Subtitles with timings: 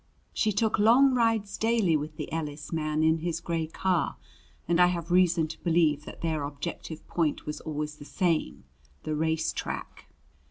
[0.33, 4.17] She took long rides daily with the Ellis man in his gray car,
[4.67, 8.63] and I have reason to believe that their objective point was always the same
[9.03, 10.07] the race track.